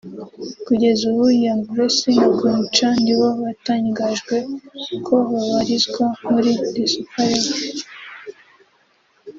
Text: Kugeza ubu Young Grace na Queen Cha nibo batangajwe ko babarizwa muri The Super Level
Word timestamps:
Kugeza 0.65 1.01
ubu 1.11 1.23
Young 1.43 1.61
Grace 1.71 2.09
na 2.17 2.27
Queen 2.37 2.61
Cha 2.75 2.89
nibo 3.03 3.27
batangajwe 3.41 4.35
ko 5.05 5.15
babarizwa 5.31 6.05
muri 6.31 6.51
The 6.73 6.83
Super 6.91 7.25
Level 7.31 7.79